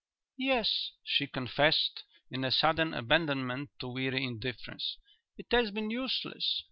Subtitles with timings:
[0.39, 2.01] "Yes," she confessed,
[2.31, 4.97] in a sudden abandonment to weary indifference,
[5.37, 6.59] "it has been useless.